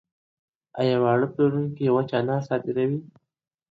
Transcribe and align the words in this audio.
ایا 0.79 0.95
واړه 1.03 1.27
پلورونکي 1.33 1.85
وچ 1.95 2.09
انار 2.19 2.41
صادروي؟ 2.47 2.97